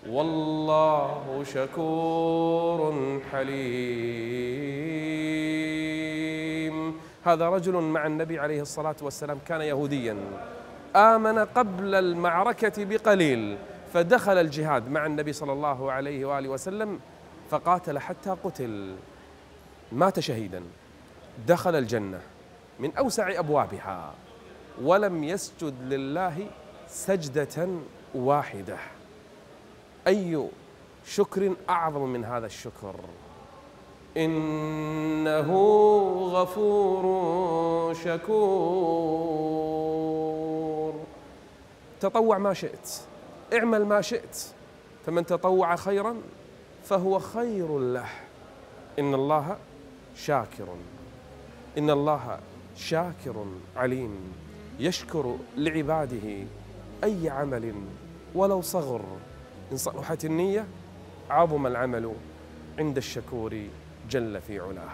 والله 0.09 1.45
شكور 1.45 3.21
حليم. 3.33 3.53
هذا 7.25 7.49
رجل 7.49 7.73
مع 7.73 8.07
النبي 8.07 8.39
عليه 8.39 8.63
الصلاة 8.63 8.97
والسلام 9.03 9.39
كان 9.47 9.61
يهوديا. 9.61 10.17
آمن 10.97 11.39
قبل 11.39 11.95
المعركة 11.95 12.85
بقليل 12.85 13.59
فدخل 13.93 14.39
الجهاد 14.39 14.89
مع 14.91 15.07
النبي 15.07 15.33
صلى 15.33 15.53
الله 15.53 15.93
عليه 15.93 16.25
وآله 16.25 16.49
وسلم 16.49 17.01
فقاتل 17.51 17.99
حتى 17.99 18.31
قتل. 18.45 18.97
مات 19.93 20.21
شهيدا. 20.21 20.63
دخل 21.47 21.75
الجنة 21.75 22.21
من 22.81 22.97
أوسع 22.97 23.39
أبوابها 23.39 24.15
ولم 24.83 25.25
يسجد 25.25 25.75
لله 25.83 26.47
سجدة 26.89 27.69
واحدة. 28.15 28.77
أي 30.07 30.49
شكر 31.07 31.55
أعظم 31.69 32.09
من 32.09 32.25
هذا 32.25 32.47
الشكر. 32.47 32.95
إنه 34.17 35.53
غفور 36.33 37.05
شكور. 37.95 39.03
تطوع 42.01 42.39
ما 42.39 42.55
شئت. 42.55 43.01
اعمل 43.53 43.87
ما 43.87 44.01
شئت. 44.01 44.45
فمن 45.07 45.27
تطوع 45.27 45.77
خيرا 45.77 46.17
فهو 46.85 47.19
خير 47.19 47.79
له. 47.79 48.09
إن 48.99 49.15
الله 49.15 49.57
شاكر. 50.17 50.69
إن 51.79 51.91
الله 51.91 52.39
شاكر 52.77 53.47
عليم. 53.77 54.33
يشكر 54.79 55.37
لعباده 55.57 56.47
أي 57.05 57.31
عمل 57.31 57.75
ولو 58.35 58.61
صغر. 58.61 59.05
إن 59.73 59.77
صلحت 59.77 60.25
النية 60.25 60.67
عظم 61.31 61.67
العمل 61.67 62.15
عند 62.79 62.97
الشكور 62.97 63.63
جل 64.11 64.41
في 64.41 64.61
علاه. 64.61 64.91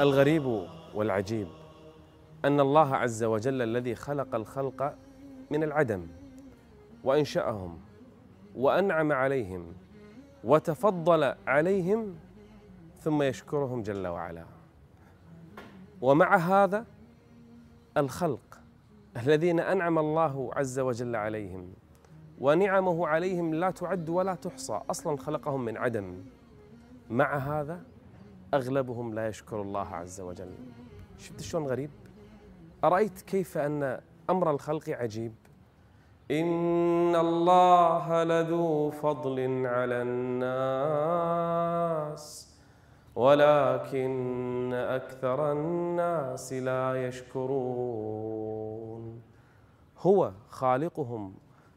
الغريب 0.00 0.66
والعجيب 0.94 1.48
أن 2.44 2.60
الله 2.60 2.96
عز 2.96 3.24
وجل 3.24 3.62
الذي 3.62 3.94
خلق 3.94 4.34
الخلق 4.34 4.94
من 5.50 5.62
العدم 5.62 6.06
وأنشأهم 7.04 7.78
وأنعم 8.56 9.12
عليهم 9.12 9.66
وتفضل 10.44 11.34
عليهم 11.46 12.16
ثم 13.00 13.22
يشكرهم 13.22 13.82
جل 13.82 14.06
وعلا. 14.06 14.44
ومع 16.00 16.36
هذا 16.36 16.84
الخلق 17.96 18.60
الذين 19.16 19.60
أنعم 19.60 19.98
الله 19.98 20.50
عز 20.54 20.78
وجل 20.78 21.16
عليهم 21.16 21.72
ونعمه 22.40 23.08
عليهم 23.08 23.54
لا 23.54 23.70
تعد 23.70 24.08
ولا 24.08 24.34
تحصى 24.34 24.80
أصلا 24.90 25.16
خلقهم 25.16 25.64
من 25.64 25.76
عدم. 25.76 26.14
مع 27.10 27.36
هذا 27.36 27.82
أغلبهم 28.54 29.14
لا 29.14 29.28
يشكر 29.28 29.62
الله 29.62 29.88
عز 29.94 30.20
وجل. 30.20 30.50
شفت 31.18 31.40
شلون 31.40 31.66
غريب؟ 31.66 31.90
أرأيت 32.84 33.20
كيف 33.20 33.58
أن 33.58 34.00
أمر 34.30 34.50
الخلق 34.50 34.88
عجيب؟ 34.88 35.34
إن 36.30 37.16
الله 37.16 38.24
لذو 38.24 38.90
فضل 38.90 39.66
على 39.66 40.02
الناس 40.02 40.88
ولكن 43.16 44.70
أكثر 44.74 45.52
الناس 45.52 46.52
لا 46.52 47.06
يشكرون. 47.08 48.68
هو 49.98 50.32
خالقهم 50.48 51.34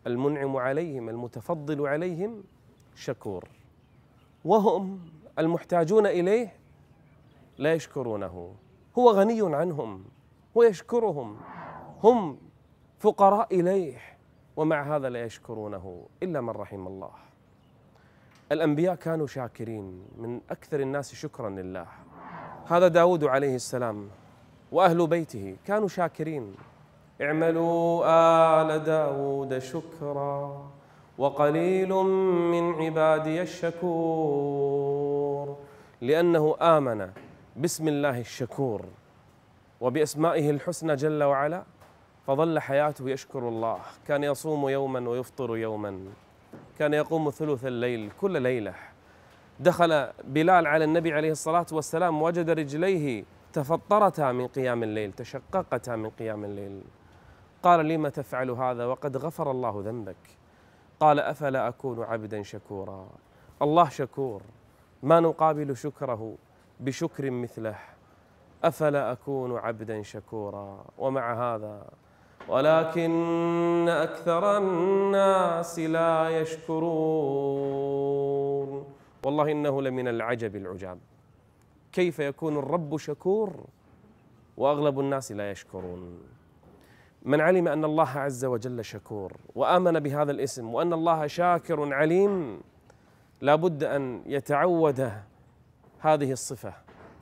المنعم 0.08 0.58
عليهم 0.58 1.10
المتفضل 1.10 1.88
عليهم 1.88 2.44
شكور 2.96 3.48
وهم 4.46 5.00
المحتاجون 5.40 6.08
إليه 6.08 6.61
لا 7.62 7.74
يشكرونه 7.74 8.56
هو 8.98 9.12
غني 9.12 9.56
عنهم 9.56 10.04
ويشكرهم 10.56 11.38
هم 12.04 12.38
فقراء 13.00 13.60
إليه 13.60 13.98
ومع 14.56 14.96
هذا 14.96 15.10
لا 15.10 15.24
يشكرونه 15.24 16.06
إلا 16.24 16.42
من 16.42 16.50
رحم 16.50 16.88
الله. 16.88 17.12
الأنبياء 18.52 18.96
كانوا 18.96 19.28
شاكرين 19.28 20.06
من 20.18 20.42
أكثر 20.50 20.80
الناس 20.80 21.16
شكرا 21.16 21.50
لله. 21.50 21.86
هذا 22.68 22.88
داود 22.88 23.24
عليه 23.24 23.56
السلام 23.56 24.10
وأهل 24.72 25.08
بيته 25.08 25.56
كانوا 25.66 25.88
شاكرين. 25.88 26.56
اعملوا 27.22 28.04
آل 28.62 28.84
داود 28.84 29.58
شكرا 29.58 30.68
وقليل 31.18 31.94
من 32.54 32.74
عبادي 32.74 33.42
الشكور 33.42 35.02
لأنه 36.02 36.56
آمن 36.62 37.12
باسم 37.56 37.88
الله 37.88 38.20
الشكور 38.20 38.86
وبأسمائه 39.82 40.50
الحسنى 40.50 40.96
جل 40.96 41.24
وعلا 41.24 41.64
فظل 42.28 42.60
حياته 42.60 43.10
يشكر 43.10 43.50
الله. 43.50 43.80
كان 44.08 44.24
يصوم 44.24 44.70
يوما 44.70 45.10
ويفطر 45.10 45.58
يوما. 45.58 46.06
كان 46.80 46.94
يقوم 46.94 47.30
ثلث 47.30 47.66
الليل 47.66 48.12
كل 48.22 48.42
ليلة. 48.42 48.74
دخل 49.60 50.08
بلال 50.24 50.68
على 50.68 50.86
النبي 50.86 51.14
عليه 51.14 51.32
الصلاة 51.32 51.66
والسلام 51.72 52.22
وجد 52.22 52.50
رجليه 52.50 53.24
تفطرتا 53.54 54.32
من 54.32 54.48
قيام 54.48 54.84
الليل 54.84 55.12
تشققتا 55.12 55.96
من 55.96 56.10
قيام 56.10 56.46
الليل. 56.46 56.82
قال 57.64 57.88
لم 57.88 58.08
تفعل 58.08 58.50
هذا 58.50 58.86
وقد 58.86 59.18
غفر 59.18 59.52
الله 59.52 59.84
ذنبك؟ 59.86 60.38
قال 61.00 61.20
أفلا 61.20 61.68
أكون 61.68 62.04
عبدا 62.04 62.44
شكورا. 62.44 63.08
الله 63.62 63.90
شكور. 63.90 64.42
ما 65.04 65.20
نقابل 65.20 65.78
شكره؟ 65.78 66.36
بشكر 66.82 67.30
مثله 67.30 67.76
أفلا 68.64 69.12
أكون 69.12 69.58
عبدا 69.58 70.02
شكورا؟ 70.02 70.86
ومع 70.98 71.56
هذا 71.56 71.86
ولكن 72.48 73.86
أكثر 73.90 74.58
الناس 74.58 75.80
لا 75.80 76.30
يشكرون. 76.30 76.82
والله 79.26 79.52
إنه 79.52 79.82
لمن 79.82 80.08
العجب 80.08 80.56
العجاب. 80.56 81.00
كيف 81.92 82.20
يكون 82.20 82.58
الرب 82.58 82.98
شكور 82.98 83.66
وأغلب 84.58 85.00
الناس 85.00 85.32
لا 85.32 85.52
يشكرون؟ 85.52 86.20
من 87.24 87.42
علم 87.42 87.68
أن 87.68 87.86
الله 87.86 88.10
عز 88.10 88.46
وجل 88.46 88.86
شكور 88.86 89.34
وآمن 89.56 90.00
بهذا 90.00 90.32
الاسم 90.32 90.74
وأن 90.74 90.94
الله 90.94 91.28
شاكر 91.28 91.94
عليم 91.94 92.62
لا 93.42 93.56
بد 93.56 93.84
أن 93.84 94.22
يتعود 94.26 95.12
هذه 96.04 96.32
الصفة 96.32 96.74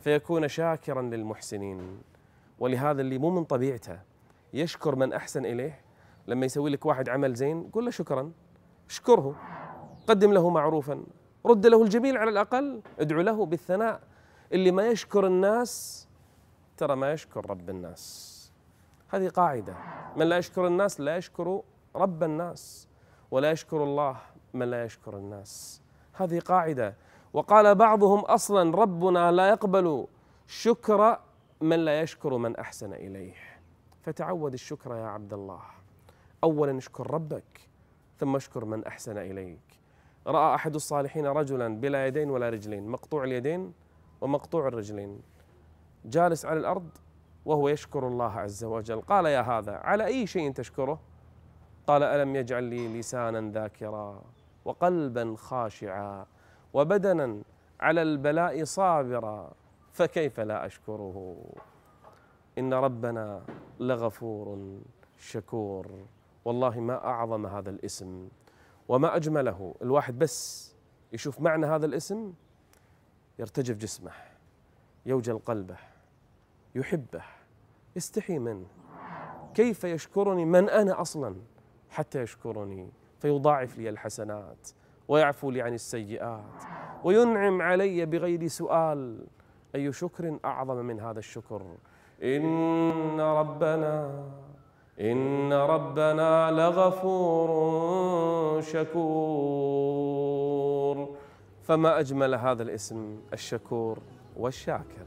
فيكون 0.01 0.47
شاكرا 0.47 1.01
للمحسنين. 1.01 2.01
ولهذا 2.59 3.01
اللي 3.01 3.17
مو 3.17 3.29
من 3.29 3.43
طبيعته 3.43 3.99
يشكر 4.53 4.95
من 4.95 5.13
أحسن 5.13 5.45
إليه. 5.45 5.81
لما 6.27 6.45
يسوي 6.45 6.69
لك 6.69 6.85
واحد 6.85 7.09
عمل 7.09 7.33
زين 7.33 7.69
قل 7.73 7.85
له 7.85 7.91
شكرا. 7.91 8.31
اشكره. 8.89 9.35
قدم 10.07 10.33
له 10.33 10.49
معروفا. 10.49 11.03
رد 11.45 11.65
له 11.67 11.83
الجميل 11.83 12.17
على 12.17 12.29
الأقل. 12.29 12.81
ادعو 12.99 13.21
له 13.21 13.45
بالثناء. 13.45 14.01
اللي 14.53 14.71
ما 14.71 14.87
يشكر 14.87 15.27
الناس 15.27 16.07
ترى 16.77 16.95
ما 16.95 17.13
يشكر 17.13 17.49
رب 17.49 17.69
الناس. 17.69 18.35
هذه 19.09 19.27
قاعدة. 19.27 19.75
من 20.15 20.25
لا 20.25 20.37
يشكر 20.37 20.67
الناس 20.67 20.99
لا 20.99 21.17
يشكر 21.17 21.61
رب 21.95 22.23
الناس. 22.23 22.87
ولا 23.31 23.51
يشكر 23.51 23.83
الله 23.83 24.17
من 24.53 24.71
لا 24.71 24.83
يشكر 24.85 25.17
الناس. 25.17 25.81
هذه 26.13 26.39
قاعدة. 26.39 26.95
وقال 27.33 27.75
بعضهم 27.75 28.19
أصلا 28.19 28.75
ربنا 28.75 29.31
لا 29.31 29.49
يقبل 29.49 30.07
شكر 30.47 31.19
من 31.61 31.85
لا 31.85 32.01
يشكر 32.01 32.37
من 32.37 32.55
أحسن 32.55 32.93
إليه. 32.93 33.35
فتعود 34.01 34.53
الشكر 34.53 34.95
يا 34.95 35.05
عبد 35.07 35.33
الله. 35.33 35.61
اولا 36.43 36.77
اشكر 36.77 37.11
ربك 37.11 37.69
ثم 38.17 38.35
اشكر 38.35 38.65
من 38.65 38.85
أحسن 38.85 39.17
إليك. 39.17 39.79
رأى 40.27 40.55
أحد 40.55 40.75
الصالحين 40.75 41.25
رجلا 41.25 41.79
بلا 41.79 42.07
يدين 42.07 42.29
ولا 42.29 42.49
رجلين 42.49 42.87
مقطوع 42.87 43.23
اليدين 43.23 43.73
ومقطوع 44.21 44.67
الرجلين 44.67 45.21
جالس 46.05 46.45
على 46.45 46.59
الأرض 46.59 46.89
وهو 47.45 47.69
يشكر 47.69 48.07
الله 48.07 48.39
عز 48.39 48.63
وجل. 48.63 49.01
قال 49.01 49.25
يا 49.25 49.41
هذا 49.41 49.71
على 49.71 50.05
أي 50.05 50.27
شيء 50.27 50.51
تشكره؟ 50.51 50.99
قال 51.87 52.03
ألم 52.03 52.35
يجعل 52.35 52.63
لي 52.63 52.99
لسانا 52.99 53.51
ذاكرا 53.51 54.21
وقلبا 54.65 55.35
خاشعا. 55.37 56.25
وبدنا 56.73 57.41
على 57.79 58.01
البلاء 58.01 58.63
صابرا 58.63 59.51
فكيف 59.91 60.39
لا 60.39 60.65
أشكره؟ 60.65 61.37
إن 62.57 62.73
ربنا 62.73 63.43
لغفور 63.79 64.77
شكور. 65.17 65.87
والله 66.45 66.79
ما 66.79 67.05
أعظم 67.05 67.45
هذا 67.45 67.69
الاسم 67.69 68.27
وما 68.87 69.15
أجمله. 69.15 69.75
الواحد 69.81 70.19
بس 70.19 70.69
يشوف 71.13 71.41
معنى 71.41 71.65
هذا 71.65 71.85
الاسم 71.85 72.33
يرتجف 73.39 73.77
جسمه 73.77 74.11
يوجل 75.05 75.39
قلبه 75.39 75.77
يحبه 76.75 77.23
يستحي 77.95 78.39
منه. 78.39 78.67
كيف 79.53 79.83
يشكرني 79.83 80.45
من 80.45 80.69
أنا 80.69 81.01
أصلا؟ 81.01 81.35
حتى 81.89 82.21
يشكرني 82.21 82.89
فيضاعف 83.19 83.77
لي 83.77 83.89
الحسنات. 83.89 84.69
ويعفو 85.09 85.51
لي 85.51 85.61
عن 85.61 85.73
السيئات. 85.73 86.63
وينعم 87.03 87.61
علي 87.61 88.05
بغير 88.05 88.47
سؤال. 88.47 89.25
أي 89.75 89.91
شكر 89.91 90.39
أعظم 90.45 90.75
من 90.75 90.99
هذا 90.99 91.19
الشكر؟ 91.19 91.61
إن 92.23 93.21
ربنا 93.21 94.23
إن 94.99 95.53
ربنا 95.53 96.51
لغفور 96.51 97.49
شكور. 98.61 100.09
فما 101.63 101.99
أجمل 101.99 102.35
هذا 102.35 102.63
الاسم 102.63 103.19
الشكور 103.33 103.99
والشاكر. 104.37 105.05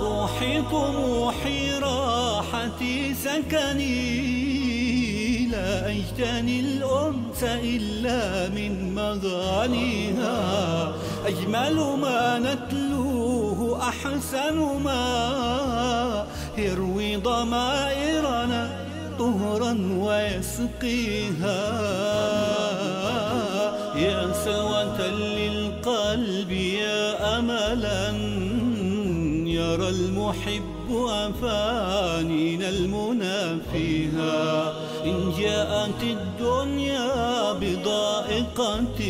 روحي 0.00 0.62
طموحي 0.62 1.78
راحتي 1.78 3.14
سكني. 3.14 4.55
لا 5.56 5.88
أجتني 5.90 6.60
الأنس 6.60 7.42
إلا 7.42 8.48
من 8.48 8.94
مغانيها 8.94 10.36
أجمل 11.26 11.76
ما 12.00 12.38
نتلوه 12.38 13.88
أحسن 13.88 14.56
ما. 14.84 16.26
يروي 16.58 17.16
ضمائرنا 17.16 18.86
طهرا 19.18 19.72
ويسقيها. 19.98 21.62
يا 23.96 24.32
سلوة 24.44 25.08
للقلب 25.08 26.50
يا 26.52 27.38
أملا. 27.38 28.10
يرى 29.46 29.88
المحب 29.88 30.90
أفانينا 31.08 32.68
المنى 32.68 33.60
فيها 33.72 34.74
إن 35.06 35.32
جاءت 35.38 36.02
الدنيا 36.02 37.52
بضائقة 37.52 39.00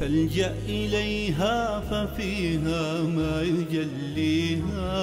فالجأ 0.00 0.54
إليها 0.68 1.80
ففيها 1.80 3.02
ما 3.02 3.42
يجليها. 3.42 4.96